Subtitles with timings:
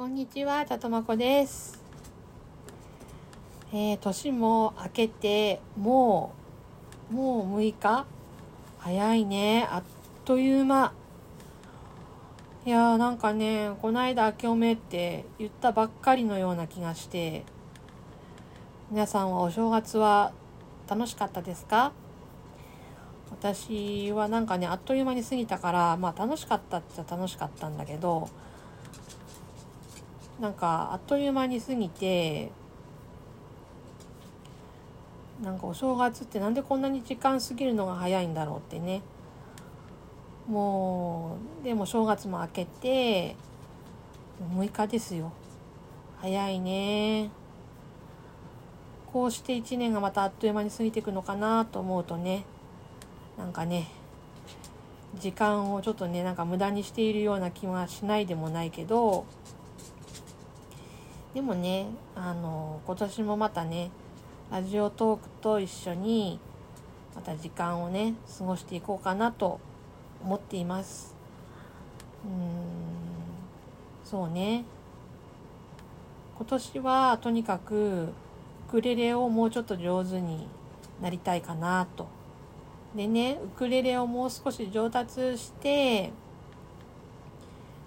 [0.00, 1.78] こんにちは、たとまこです。
[3.70, 6.32] えー、年も明けて、も
[7.10, 8.06] う、もう6日？
[8.78, 9.68] 早いね。
[9.70, 9.82] あっ
[10.24, 10.94] という間。
[12.64, 17.44] いやーなんかね、こないだ明けおめって言ったばっかりのような気がして、
[18.90, 20.32] 皆さんはお正月は
[20.88, 21.92] 楽しかったですか？
[23.30, 28.30] 私はなんかね、あっという間に過ぎたから、まあ楽しかったっちゃ楽しかったんだけど、
[30.40, 32.50] なんかあっという間に過ぎて、
[35.42, 39.02] なんかお正月ってなんでこんなに時間過ぎるのが早いんだろうってね。
[40.48, 43.36] もう、でも正月も明けて、
[44.56, 45.32] 6日ですよ。
[46.20, 47.30] 早いね。
[49.12, 52.44] こうして1年がまたあっという間に過ぎていくのかなと思うとね、
[53.36, 53.88] なんかね、
[55.18, 59.26] 時間をちょっとね、なんか無駄にしているような気はしないでもないけど、
[61.34, 61.86] でもね、
[62.16, 63.90] あの、今年もまたね、
[64.50, 66.40] ラジオトークと一緒に、
[67.14, 69.60] また時間をね、過ごしていこうかなと
[70.24, 71.14] 思っています。
[72.24, 72.34] うーん、
[74.04, 74.64] そうね。
[76.36, 78.06] 今年はとにかく、
[78.68, 80.48] ウクレレをもうちょっと上手に
[81.00, 82.08] なりたいかなと。
[82.96, 86.10] でね、ウクレレをもう少し上達して、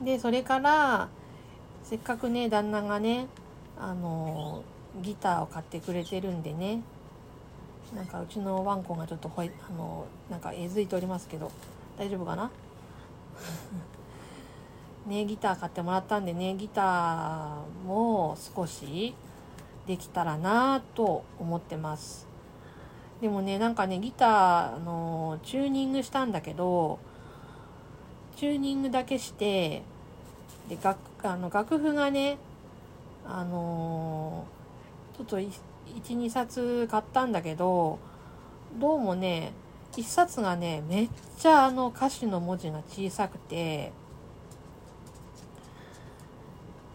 [0.00, 1.08] で、それから、
[1.84, 3.26] せっかくね、旦那がね、
[3.78, 4.62] あの、
[5.02, 6.80] ギターを買ってくれてるんでね、
[7.94, 11.52] なんかうちのワンコがちょっとほい、あの、なんかえずいておりますけど、
[11.98, 12.50] 大丈夫かな？
[15.06, 19.14] ね、ギター買ってもらったんでね、ギターも少し
[19.86, 22.26] できたらなと思ってます。
[23.20, 26.98] でもね、なんかね、ギター、の、チューニングしたんだけど、
[28.36, 29.82] チューニングだけして、
[30.68, 30.98] で、楽、
[31.30, 32.36] あの、楽譜がね、
[33.26, 34.54] あのー
[35.16, 35.50] ちょっと1、
[35.86, 37.98] 2冊買ったんだけど、
[38.78, 39.52] どうもね、
[39.92, 41.08] 1冊がね、めっ
[41.38, 43.92] ちゃあの歌詞の文字が小さくて、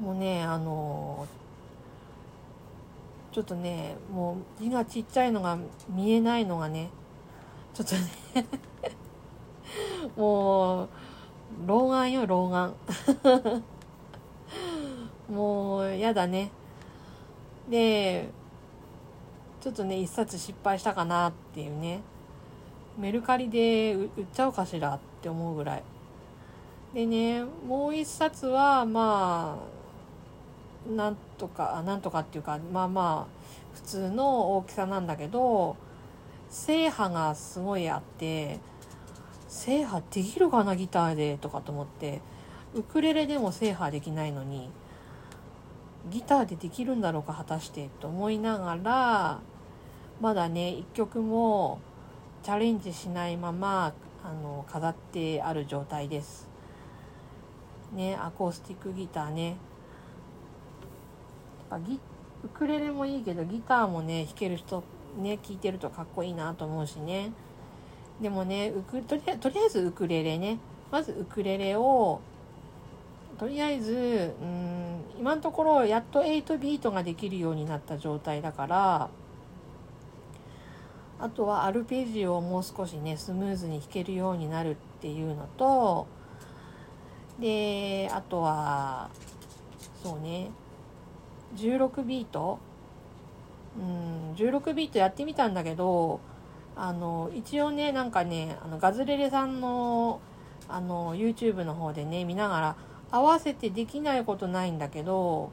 [0.00, 1.46] もうね、あのー
[3.34, 5.58] ちょっとね、もう字がちっちゃいのが
[5.90, 6.88] 見えないのがね、
[7.74, 8.46] ちょっとね、
[10.16, 10.88] もう、
[11.66, 12.74] 老眼よ、老眼。
[15.28, 16.50] もう、やだね。
[17.68, 18.28] で、
[19.60, 22.00] ちょっとね、一冊失敗したかなっていうね。
[22.98, 25.82] メルカリで売っちゃおうかしらって思うぐらい。
[26.94, 29.58] でね、もう一冊は、ま
[30.88, 33.36] あ、なんとか、なんとかっていうか、まあまあ、
[33.74, 35.76] 普通の大きさなんだけど、
[36.48, 38.60] 制覇がすごいあって、
[39.48, 42.20] 制覇できるかな、ギターで、とかと思って、
[42.74, 44.70] ウクレレでも制覇できないのに、
[46.10, 49.40] ギターでできるんだろうか、果たして、と思いながら、
[50.20, 51.80] まだね、一曲も
[52.42, 53.92] チャレンジしないまま、
[54.24, 56.48] あの、飾ってある状態です。
[57.92, 59.56] ね、アコースティックギターね。
[61.70, 61.98] やっぱギ
[62.44, 64.84] ウクレレもいいけどギターもね弾ける人
[65.18, 67.32] ね聴いてるとかっこいいなと思うしね
[68.20, 70.58] でもねウクとりあえとりあえずウクレレね
[70.92, 72.20] まずウクレレを
[73.38, 74.85] とりあえずうん
[75.18, 79.08] 今のところやっと8ビートができるようになった状態だから
[81.18, 86.06] あとはアルペジオをもう少しねスムーズに弾けるようになるっていうのと
[87.40, 89.08] であとは
[90.02, 90.50] そうね
[91.56, 92.58] 16ビート
[93.78, 96.20] うん16ビートやってみたんだけど
[96.76, 100.20] あの一応ねなんかねあのガズレレさんの
[100.68, 102.76] あの YouTube の方でね見ながら
[103.10, 105.50] 合わせてできないことないんだけど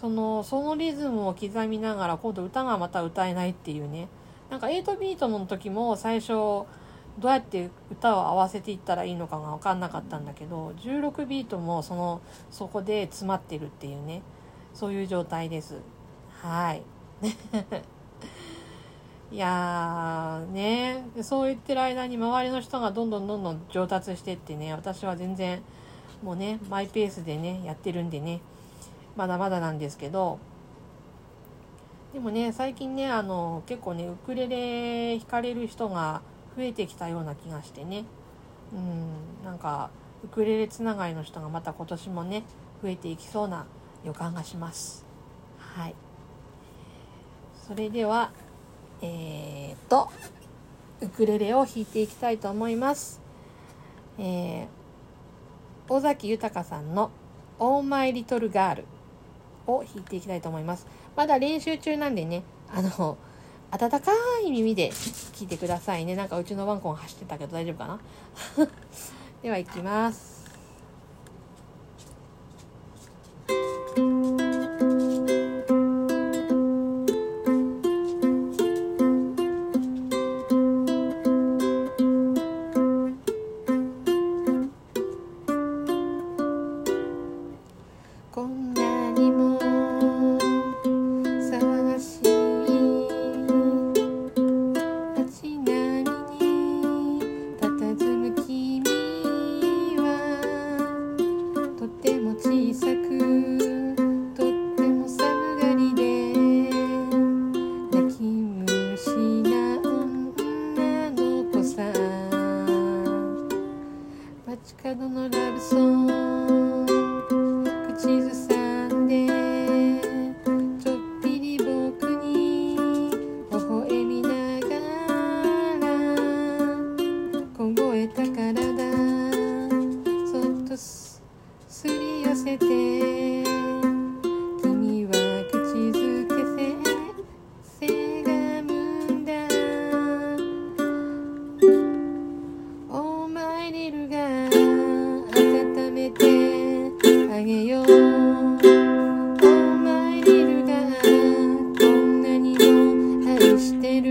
[0.00, 4.08] そのそのリズムを刻みながら今度歌がまた歌えないっていうね
[4.50, 6.66] なんか8ビートの時も最初ど
[7.24, 12.20] うやって歌を合わせていったらいいのかが分かんなかったんだけど16ビートもその
[12.50, 14.22] そこで詰まってるっていうね
[14.72, 15.80] そういう状態です。
[16.40, 16.82] はい。
[19.30, 25.60] いやーね、そう言ってる間に周りの人がどんどんどんどん上達してってね、私は全然
[26.22, 28.40] もうね、マイペースでね、やってるんでね、
[29.16, 30.38] まだまだなんですけど、
[32.12, 36.22] でもね、最近ね、あの、結構ね、ウクレレ弾かれる人が
[36.56, 38.04] 増えてきたような気がしてね、
[38.72, 39.90] うん、なんか、
[40.24, 42.42] ウクレレつながりの人がまた今年もね、
[42.82, 43.66] 増えていきそうな
[44.04, 45.04] 予感がします。
[45.58, 45.94] はい。
[47.66, 48.32] それでは、
[49.02, 50.10] えーと、
[51.00, 53.20] ウクレレを弾いていきたいと思います。
[54.18, 54.66] えー、
[55.88, 57.10] 尾崎豊さんの
[57.58, 58.84] オーマイリトルガール
[59.66, 60.86] を弾いていきたいと思います。
[61.16, 62.42] まだ練習中なんでね、
[62.72, 63.16] あの、
[63.70, 64.00] 温か
[64.44, 66.14] い耳で聞いてくださいね。
[66.16, 67.98] なんかうちのワンコン走ってたけど大丈夫かな？
[69.42, 70.37] では行きます。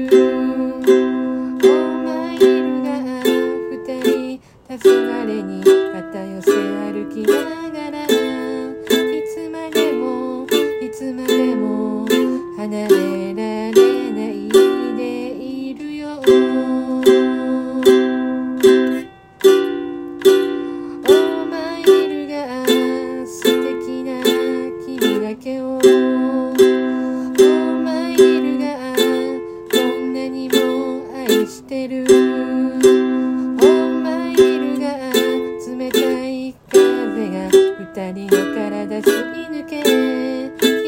[0.06, 0.57] you.
[38.12, 39.80] りの体すり抜け。
[39.80, 39.82] い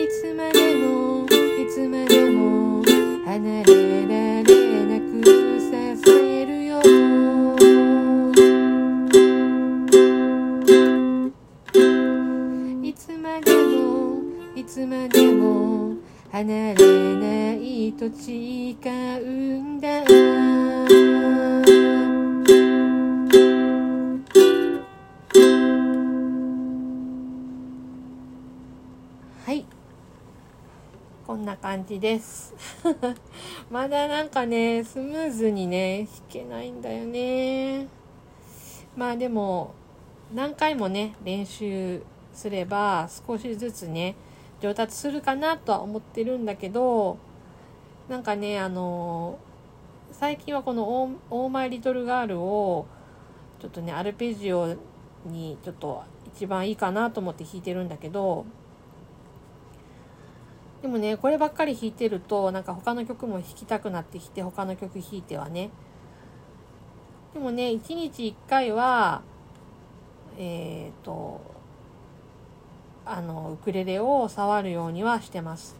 [0.07, 1.27] つまでもい
[1.69, 2.83] つまでも
[3.25, 3.67] 離れ
[4.07, 4.49] られ
[4.85, 5.71] なくさ
[6.03, 6.81] せるよ。
[12.83, 14.21] いつまでも
[14.55, 15.95] いつまでも
[16.31, 18.75] 離れないと誓
[19.21, 19.25] う
[19.61, 20.03] んだ。
[31.49, 32.53] な感じです。
[33.71, 37.87] まだなんかねスムーズにね弾けないんだよね。
[38.95, 39.71] まあでも
[40.31, 42.03] 何回もね練習
[42.33, 44.15] すれば少しずつね
[44.61, 47.17] 上達するかなとは思ってるんだけど
[48.07, 49.39] なんかねあの
[50.11, 52.85] 最近はこの「オーマイ・リトル・ガール」を
[53.59, 54.75] ちょっとねアルペジオ
[55.25, 58.45] にちょっと一番いいかなと思って弾いてるんだけど
[60.81, 65.71] でもね、こればっかり弾いてると、なんか他の曲も弾きたくなってきて、他の曲弾いてはね。
[67.33, 69.21] でもね、1日1回は、
[70.37, 71.41] えっ、ー、と、
[73.05, 75.75] あの、ウクレレを触るようにはしてます。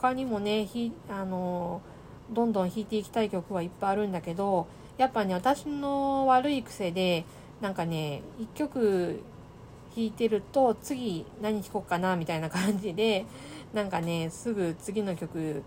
[0.00, 1.82] 他にもね、ひあの、
[2.30, 4.66] どんどん弾いていきたい曲はいっぱいあるんだけど、
[4.96, 7.24] やっぱね、私の悪い癖で、
[7.60, 9.22] なんかね、一曲
[9.98, 13.26] 弾いてると次何弾こうかなみたいな感じで
[13.74, 15.64] なんかねすぐ次の曲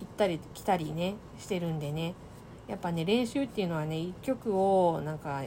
[0.00, 2.14] 行ったり来たりねしてるんでね。
[2.68, 5.42] やっぱね練習っていうのはね一曲をなんか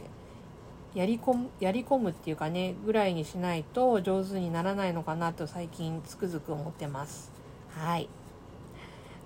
[0.93, 7.31] やり込むやり込むっていうかねぐらいにしないと上手にならないのかなと最近つくづく思ってます。
[7.69, 8.09] はい。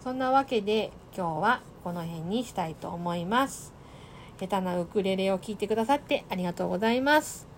[0.04, 3.74] そんなわけで今日はこの辺にしたいと思います。
[4.40, 7.51] 下手なウクレレを聴いてくださってありがとうございます。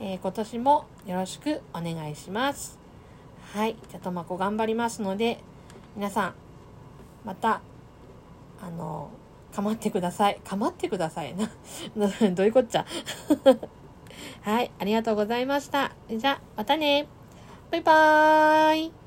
[0.00, 2.78] えー、今年もよろしくお願いします。
[3.52, 3.76] はい。
[3.90, 5.38] じゃとまこ頑張りますので、
[5.96, 6.34] 皆さん、
[7.24, 7.60] また、
[8.60, 9.10] あの、
[9.54, 10.40] かまってください。
[10.44, 11.48] かまってくださいな。
[12.34, 12.84] どういうこっちゃ？
[14.42, 14.70] はい。
[14.78, 15.92] ありがとうございました。
[16.10, 17.06] じゃ、またね。
[17.70, 19.03] バイバーイ。